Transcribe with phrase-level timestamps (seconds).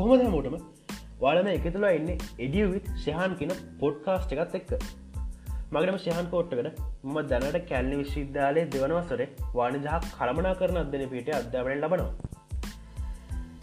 [0.00, 0.54] කොහොමද හැමෝටම?
[1.22, 2.10] වාලම එක තුළ එන්න
[2.44, 3.50] එඩියවිත් ශහන් කියන
[3.80, 4.70] පොඩ්කාස්ට් එකත් එක්ක.
[5.74, 9.22] මගටම ශහන් කෝට්ටකට ම දැනට කැල්ලි විශ්විද්‍යාලය දෙවනවසර
[9.58, 12.08] වානජහක් කළමනා කරන අධ්‍යන පිට අධ්‍යාපනය ලබනවා.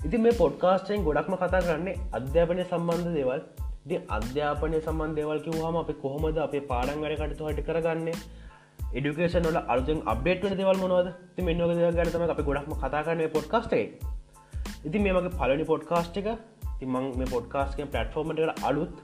[0.07, 3.41] ඉතින් මේ පොඩ්කාස්ටෙන් ගොඩක්ම කතා කරන්නේ අධ්‍යාපනය සම්බන්ධ දේවල්.
[3.89, 8.15] ති අධ්‍යාපනය සම්බන්ධ දේවල්කි හම අප කොහොමද අපේ පාඩන් වැඩ කටතු හට කරගන්නේ?
[8.97, 11.09] එඩිකේෂන් වල අලුතෙන් අප්ඩේට් වන දෙවල් මොනවද?
[11.35, 11.65] ති මෙන්න
[11.97, 13.83] ගනතම අප ගොඩක්ම කතා කරන පොඩ්කාස්ටේ
[14.83, 16.29] ඉතින් මේ මගේ පලනි පොඩ්කාස්ට් එක
[16.79, 18.95] තිමං මේ පොඩ්කාස්ක පලට්ෆෝර්මට අලුත්.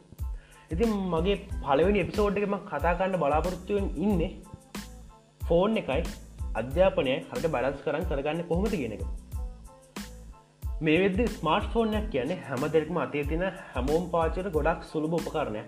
[0.72, 4.22] ඉතින් මගේ පලවෙනි එපිසෝඩ් එකම කතාකන්න බලාපොරොත්තුවෙන් ඉන්න
[5.42, 6.02] ෆෝන් එකයි
[6.56, 9.04] අධ්‍යාපනය හට බලස් කරන්න කරගන්න කොහොමති කියෙන එක.
[10.82, 15.64] මේ වෙද ස්මර්ට ෆෝර්නයක් කියන්නේ හැම දෙෙක්ම අතේ තින හැමෝම් පාචර ගොඩක් සුළුබ උපකරණය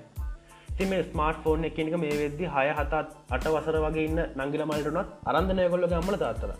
[0.77, 5.13] ති මේ ස්මර්ට ෆෝර්න එකනික මේ වෙද්දි හය හතත් අට වසර වගේ ඉන්න නංගිල මල්ටනොත්
[5.25, 6.51] අරන්ධනය කොල්ල ගම්මල තාත්තර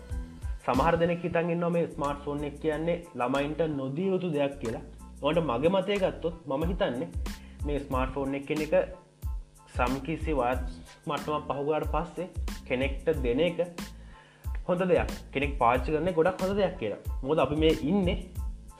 [0.66, 4.84] සමහර දෙනෙක් හිතන්ගන්න මේ ස්මර්ට ෆෝන් එක කියන්නේ ළමයින්ට නොදී යුතු දෙයක් කියලා.
[5.22, 7.08] ඕට මගේ මතය ගත්තොත් මම හිතන්නේ
[7.66, 8.74] මේ ස්මර්ට ෆෝන් එක එක
[9.74, 10.64] සම්කිසි වත්
[11.06, 12.26] මටම පහුගාට පස්සේ
[12.64, 13.60] කෙනෙක්ට දෙන එක
[14.68, 15.14] හොඳ දෙයක්.
[15.32, 17.00] කෙනෙක් පාච කරන ගොඩක් හොඳ දෙයක් කියලා.
[17.22, 18.10] මොද අපි මේ ඉන්න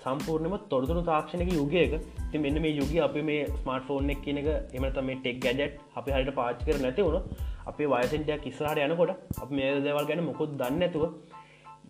[0.03, 1.97] සම්පූර්ණම තොරතුරු තාක්ෂණක යුගයක.
[2.31, 5.81] ති මෙන්න මේ යුග අපි මේ ස්මර්ට ෆෝන් එක කියන එක එමත මේ ටෙක් ගැඩට්
[5.97, 7.33] අපි හරිට පාච කර නැති වුණ
[7.67, 11.11] අපේ වයසෙන්ටයක් ඉස්රහට යනකොට අප මේ දේවල් ගැන මොකොත් දන්න ඇතුව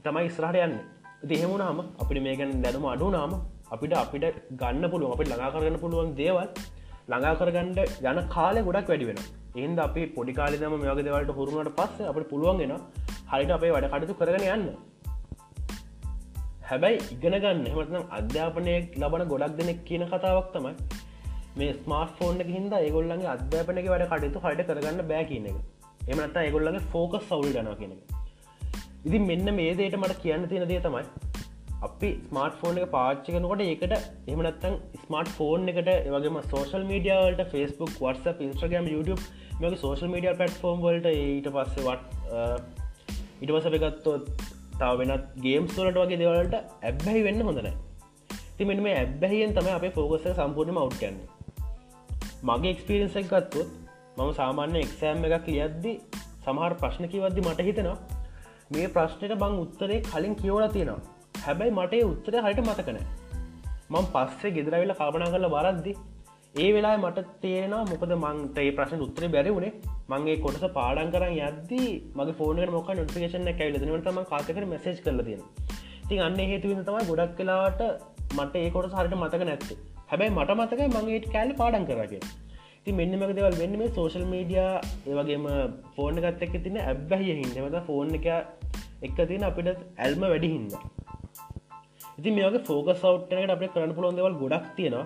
[0.09, 0.77] තමයි ඉස්රහට යන්න.
[1.25, 3.35] දෙහෙමුණාම අපිට මේ ගැන දැනුම අඩුනාම
[3.73, 4.27] අපිට අපිට
[4.61, 6.49] ගන්න පුළුව අපිට ළඟා කරගන්න පුළුවන් දේවල්
[7.11, 7.79] ළඟා කරගන්නඩ
[8.11, 9.21] යන කාලය ගොඩක් වැඩි වෙන
[9.57, 12.75] එන්ද අපි පොඩි කාලෙදම මේගේ දෙවලට හුරුණට පස්ස අපට පුළුවන්ගෙන
[13.31, 14.67] හරිට අපේ වැඩ කටතු කරගෙන යන්න.
[16.69, 20.75] හැබැයි ඉගෙන ගන්න එමත්නම් අධ්‍යාපනය ලබන ගොඩක් දෙනෙක් කියන කතාවක් තමයි
[21.59, 25.59] මේ ස්මාර්ට ෆෝන් එක හිද ඒගොල්ලන්ගේ අධ්‍යාපනක වැඩ කටයුතු හට කරගන්න බෑ කියන එක.
[26.11, 28.16] එමනත්තා ඒගොල්ලගේ ෆෝකස් සවුල් ගන කියන එක.
[29.07, 31.05] ඉතින් මෙන්න මේ දේට මට කියන්න තියෙන දේ තමයි
[31.81, 33.95] අපි ස්මර්ට ෆෝන් එක පාච්චි කනකොට ඒකට
[34.29, 39.23] එමනත්තන් ස්මර්ට ෆෝන් එකට වගේම සෝශල් මීඩියවලට ෆස්බුක් වර්ස ඉස්ට්‍රගම් YouTube
[39.61, 42.05] මේක සෝශල් මීඩිය පටෆෝම් වලට ඊට පස්සෙවට
[43.41, 44.45] ඉට පස එකත්තොත්
[44.75, 47.71] තාව වෙනත් ගේම් සෝලට වගේ දෙවලට ඇබ්බැහි වෙන්න හොඳන
[48.59, 51.23] තිමෙන් මේ ඇබ්බැහියෙන් තම අපේ ෆෝකස සම්පූර්ණම අවට්කන්න
[52.45, 53.73] මගේ එක්ස්පිරන්සක් ගත්තොත්
[54.17, 55.99] මම සාමාන්‍ය එක්සෑම් එකක් ලියද්දි
[56.45, 58.16] සමහර ප්‍රශ්නකිවද්දි මට හිතෙනවා
[58.71, 61.01] මේ ප්‍රශ්නයට බං උත්තරේ කලින් කියවල තියෙනවා.
[61.45, 62.99] හැබැයි මට උත්තර හට මතකන
[63.91, 65.93] මං පස්සේ ගෙදරවෙල කාපනා කරල බරද්දි
[66.55, 69.73] ඒ වෙලා මට තේරෙන මොකද මංට ඒ ප්‍රශ්න උත්තර බැරි වුණේ.
[70.11, 71.83] මගේ කොටස පාඩන් කරන්න යද්දි
[72.19, 75.45] මගේ ෆෝන මොක නොටිකේෂන කැවිල නටම කාතක මසේජ් කරල තියෙන
[76.09, 77.85] තින් අන්න හේතුවන්න තමයි ගොඩක් කලාට
[78.31, 79.79] මට ඒ කොට හරිට මතක නැත්තේ.
[80.11, 82.27] හැබැයි මට මතක මගේ කෑල්ල පාඩන් කරගෙන
[82.87, 85.47] ති මෙන්නමක දෙවල් වෙන්න මේ සෝශල් මීඩිය ඒවගේම
[85.95, 88.29] ෆෝන ගත්ත එක තින ඇබ්බැහිය හින්නමත ෆෝන් එක
[89.03, 90.77] එක්ක තින අපිට ඇල්ම වැඩි හින්ද.
[92.19, 95.05] ඉති මේක ෆෝක සවට්නකට අපේ කරන්න පුළොන් දෙවල් ගොඩක් තියෙනවා.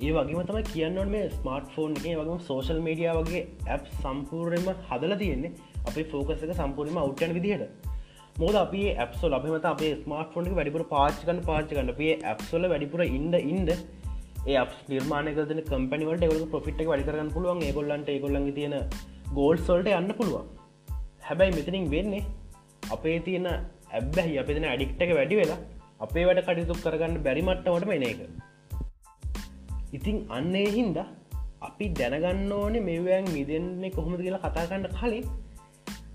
[0.00, 5.18] ඒ වගේම තම කියන්න මේ ස්මර්ට ෆෝන් එක වගේම සෝශල් මීඩිය වගේ ඇප් සම්පූර්ණයම හදල
[5.18, 7.92] තියෙන්නේ අපේ ෆෝකසක සම්පූර්ණම අවට්ටන විදිහට.
[8.38, 13.78] මොද අපි ඇප්සොල් අපිමත අපේ ස්මර්ට ෆෝන් වැඩිපුර පාච්කන පාචකන්න අපේ ඇප්සොල වැඩිපුර ඉන්ඩ ඉන්ඩ
[14.46, 17.60] ඒ නිර්මානකද කම්පනිවට ගල පොෆිට් වැඩිකරන්න පුළුවන්.
[17.62, 18.74] ඒගොල්ලන්ට ඒගොල්ලඟ තියෙන
[19.32, 20.48] ගෝල් සොල්ට යන්න පුළුවන්.
[21.22, 22.24] හැබැයි මෙතනින් වෙන්නේ
[22.92, 23.48] අපේ තියෙන
[23.92, 25.60] ඇබ්බැහි අප තින අඩික්ටක වැඩි වෙලා
[26.00, 28.20] අපේ වැඩ කටයුතු කරගන්න බැරිමට්ටවට මෙන එක.
[29.92, 30.98] ඉතින් අන්නේ හින්ද
[31.62, 35.26] අපි දැනගන්න ඕනේ මෙවයන් මිදන්නේ කොහොමද කියලා කතාකන්න කලින්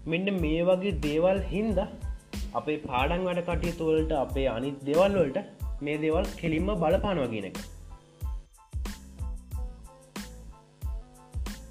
[0.05, 1.79] මෙන්න මේ වගේ දේවල් හින්ද
[2.53, 5.39] අපේ පාඩන් වැඩ කටයුතුවලට අපේ අනිත් දෙවල් වලට
[5.81, 7.49] මේ දේවල් කෙලින්ම බලපානවගෙන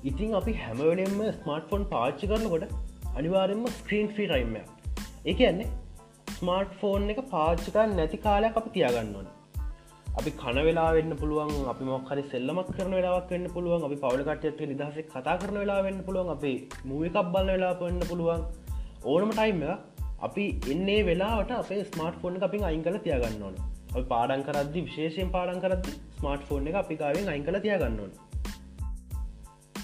[0.08, 2.64] ඉතින් අපි හැමවලෙන්ම ස්මර්ට ෆෝන් පාච්චි කරනකොට
[3.19, 5.69] අනිවාරෙන්ම ස්ක්‍රීන් ෆී රයිම්ම එක කියන්නේ
[6.36, 9.28] ස්මර්ට ෆෝන් එක පාච්චිකා නැති කාලයක් අපි තියාගන්න ඕන.
[10.18, 15.06] අපි කන වෙලා වෙන්න පුළුවන් අපි මොක්හරි සෙල්ලමක් කරන වෙලාවක් වෙන්න පුළුවන් අපි පවලකටයත්ක නිදහසේ
[15.15, 16.53] කතා කරන වෙලා වෙන්න පුළුවන් අපි
[16.91, 18.47] මූවිකක් බල වෙලා පන්න පුළුවන්.
[19.04, 19.60] ඕනම ටයිම්
[20.27, 23.59] අපි එන්නේ වෙලාට අපේ ස්මර්ට ෆෝන් අපින් අයින් කල තියාගන්න ඕන.
[23.91, 28.12] අපි පාඩන් කරදදි විශේෂයෙන් පාඩන් කරදදි ස්මර්ට ෆෝන් එක අපි කාවෙන් අයින් කල තියාගන්න ඕන.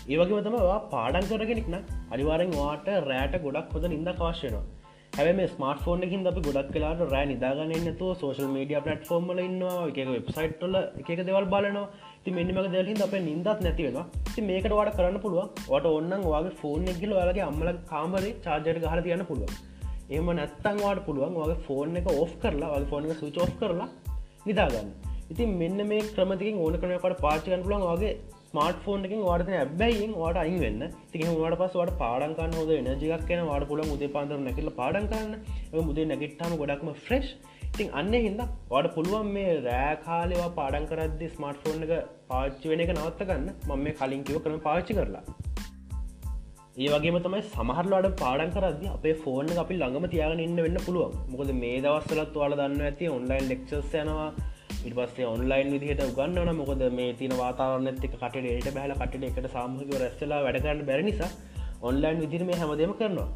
[0.07, 1.77] ඒවගේ තමවා පාඩන් කරගෙනෙක්න
[2.13, 4.65] අනිවාරෙන් වාට රෑට ගොඩක් හොඳ නින්ද කාශයනවා
[5.13, 10.77] හැම ස්මර්ට ෆෝන් එකින් අපි ගොඩක් කලාට රෑ නිදාගන්නන්නතු සෝශල් මඩිය පටෆෝර්ම්ල ඉන්නවා එක වෙබ්සයිට්ල
[10.81, 11.87] එක දෙවල් බලනවා.
[12.25, 16.85] ති මෙනිමක දෙලින් අප නින්දත් නැතිවෙනවා ති මේකට වාට කරන්න පුළුව වට ඔන්නන් වගේ ෆෝන්
[16.93, 19.53] එක්ගල වලගේ අම්මල කාමරේ චාර්ජයට ගහර තියන්න පුළුව
[20.11, 23.91] එම නැත්තන් වාට පුළුවන් වගේ ෆෝන් එක ඔෆ් කරලා වගේ ෆෝන එක සුච් ඔ් කරලා
[24.47, 24.91] නිදාගන්න
[25.31, 28.15] ඉතින් මෙන්න මේ ක්‍රමතිකින් ඕන කරනකට පාචිකන් පුලන් වගේ
[28.55, 30.83] ස්මර්ට ෆෝන් එකින් වාට ඇබැයින් වාට අයින් වෙන්න.
[31.13, 35.33] තික වාට පස් වට පාඩන්කන්න හොද නජික් කියන වාට පුල මුදේ පාන්තර නැකිල පාඩන් කරන්න.
[35.89, 37.29] මුදේ නැගිට්ටම ගොඩක්ම ෆ්‍රෙස්්
[37.69, 38.39] ඉතින් අන්න හිද
[38.73, 41.93] වඩ පුළුවන් මේ රෑකාලවා පාඩන් කරද්දි ස්මර්ට ෆෝන් එක
[42.31, 43.51] පාච්චි වෙන එක නවත්ත ගන්න.
[43.69, 45.25] මම මේ කලින් කිව කරන පාච්චි කරලා.
[46.83, 51.21] ඒ වගේ තමයි සමහරලාට පාඩන් කරද අපේ ෆෝන් අපි ළඟම තියාගෙන ඉන්න වෙන්න පුළුවන්.
[51.33, 54.33] මොකද මේ දවස්සලත් වාල දන්න ඇති ඔන්ලයින් ලෙක්ෂස් යනවා.
[54.85, 60.41] ඉටපස්සේ ඔන්ලයින් විදිහට උගන්නන මොකද මේ තින වාතාරන්නත් එක කටට බැල කටට එකට සාමහික රැස්සලා
[60.47, 61.31] වැඩකරන්න බැරි නිසා
[61.83, 63.29] ඔන්ලයින් විදිර මේ හැමදම කරනවා.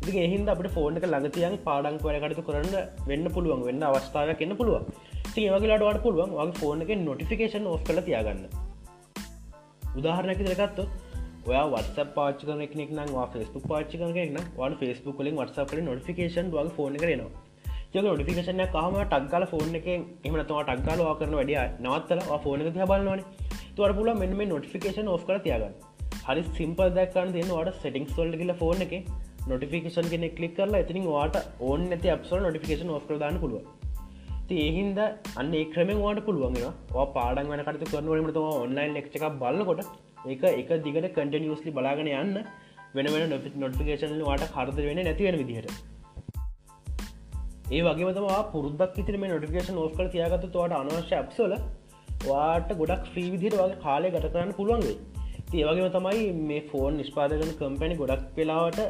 [0.00, 2.74] ඉති එහින්ද අපට ෆෝන් එක ළඟතියන් පාඩක් වැඩකටතු කරන්න
[3.06, 4.84] වෙන්න පුළුවන් වෙන්න අවස්ථාවක් එන්න පුළුවන්.
[5.38, 8.44] ඒවගේලාටවට පුළුවන් වගේ ෆෝන් එක නොටිෆිකේෂන් ඔෆ් කළ තියාගන්න.
[9.94, 10.78] උදාහරණැක දෙකත්ත
[11.46, 14.14] ඔය වත්ස පාච කනෙක් නම් ෆස්බුක් පාචි කරන
[14.58, 17.32] වට ෆස්බුක් කලින් වටස කල නොටිකේෂන් වගේ ෆෝන් කරනවා
[17.94, 23.20] යක නොටිකේෂන කාම ටක්ගල ෆෝන් එක එමනතවා ටක්ගල වා කරන වැඩිය නවත්තල ෆෝන එක තිබලවන
[23.76, 25.76] තුවර පුල මෙන්න මේ නොටිෆිකේෂන් ඔෆ් කර තියාගන්න.
[26.26, 28.96] හරි සිම්පල් දැක්කන්න තියෙන වට සෙටිංස් වල්ඩ කියල ෆෝන් එක
[29.46, 33.62] නොටිෆිකේෂන් කෙනෙ කලික් කරලා ඇතිනින් වාට ඕන් නැති අපසල් නොටිෆිකේෂන් ඔස් දාන්න පුළුව
[34.58, 35.00] ඒහින්ද
[35.36, 36.76] අන්න ක්‍රමෙන් වාට පුළුවන්ගෙන
[37.14, 39.86] පාඩන් වන කට කරනුවීමට ඔන්ලයින් ලෙක්් එකක් බලකොට
[40.26, 42.44] ඒක එක දිගට කටනිියස්ලි බලාගෙන යන්න
[42.94, 45.93] වෙන වෙන නොටිකේෂන් වාට කරද වෙන නැතිවෙන විදිහට.
[47.64, 51.54] ඒ වගේමතවා පුරදක් ඉතිර මේ නොටිකේෂන් ඕස් කර තියාගත්ත තුවට අනවශ්‍ය අප්සල
[52.24, 54.96] වාට ගොඩක් ්‍රී විදිර වගේ කාලය ගත කරන්න පුළුවන්ගේ
[55.54, 58.80] ඒවගේම තමයි මේ ෆෝන් නිස්පාදකන කම්පැනි ගොඩක් වෙලාවට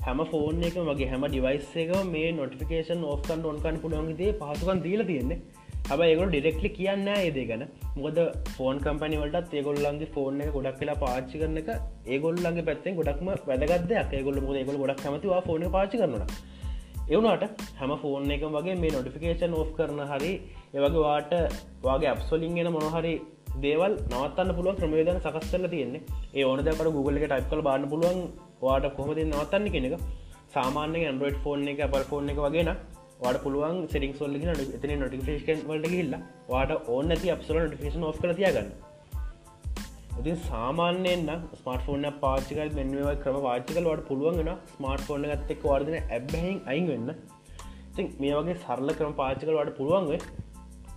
[0.00, 5.38] හැම ෆෝන් එක වගේ හැම ඩිවයිස් එක මේ නොටිකේෂන් ඕස්කන් ඔන්කන් පුළොන්ගේ පහසුකන් දීල තියෙන්නේ.
[5.88, 7.64] හැබ ඒගොල ඩිරෙක්ලි කියන්න ඒදේ ගැන.
[7.96, 8.20] මොකද
[8.56, 11.70] ෆෝන් කම්පනි වලට ඒගොල්ලන්ගේ ෆෝන් එක ගොඩක් කියලා පාච්චි කරන එක
[12.08, 16.28] ඒගොල්ලන්ගේ පැත්තෙන් ගොඩක්ම වැදගත්ද ඒගොල්ල මොද ඒගොල ගොඩක් කමතිවා ෆෝන පාචි කරනවා.
[17.06, 20.32] එවුණට හැම ෆෝන් එක වගේ මේ නොටිෆිකේෂන් ඕෆ් කරන හරි
[20.74, 21.32] ඒවගේ වාට
[21.82, 23.14] වගේ අප්සොලින්ගෙන මොනහරි
[23.56, 26.02] දේවල් නවත්තන්න පුළුවන් ක්‍රමේදන සකස් කරල තියෙන්නේ.
[26.34, 28.20] ඒ ඕන දකට Google එක ටයිප් කල බාන්න පුළුවන්
[28.62, 29.94] වාට කොහොමද නවත්තන්න කෙනෙක
[30.54, 32.72] සාමාන්‍ය ඇන්ඩරෝඩ් ෆෝන් එක පල් ෆෝන් එක වගෙන
[33.20, 36.18] වාට පුළුවන් සෙටික් සොල්ලගෙන එතන නොටිකේෂන් වලට ගහිල්ල
[36.48, 38.70] වාට ඕන්න ඇති අපසල නොටිකේෂන් ඔස් කර තියගන්න.
[40.20, 41.22] ඉතින් සාමාන්‍යයෙන්
[41.54, 47.08] ස්මර්ට ෆෝන පාචිකල් මෙන්ව ක්‍රම වාචිකල් වට පුළුවන්ගෙන ස්මර්ට ෆෝන ගත්තෙක් වර්දන ඇබ්බැහින් අයින් වෙන්න.
[47.90, 50.20] ඉතින් මේ වගේ සරල ක්‍රම පාචිකල් වට පුළුවන්ගේ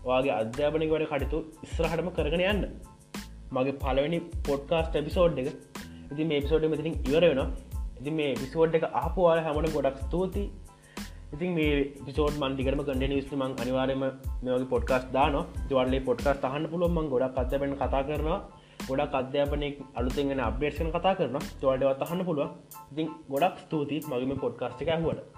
[0.03, 2.63] වගේ අධ්‍යාපනක වැඩ කටතු ඉස්රහටම කරගෙන යන්න.
[3.51, 5.49] මගේ පලවෙනි පොඩ්කාස්ට එපිසෝඩ් එක.
[6.11, 7.41] ඉති මේ පිසෝඩ් මෙතිින් ඉවර වෙන
[7.99, 10.43] ඉති මේ පිසෝඩ් එක ආපුවාල හැමට ගොඩක් ස්තුති
[11.33, 11.73] ඉතින් මේ
[12.05, 14.03] පිසෝඩ් මන්දිකරම කඩන විස්ලිමං අනිවාරයම
[14.43, 15.35] මේගේ පොඩ්කාස් දාන
[15.69, 18.39] ජවල්ලේ පොඩ්කාස් තහන්න පුළුවන්ම ගොඩක් අධ්‍යපන කතා කරනවා.
[18.87, 22.49] ගොඩක් අධ්‍යාපනය අලුතෙන්ගෙන අප්ඩේෂන කතා කරන තුවටවත් අහන්න පුළුව
[22.91, 25.36] ඉතින් ගොඩක් ස්තුතියි මගේම පොඩ්කාස්ටික හුවට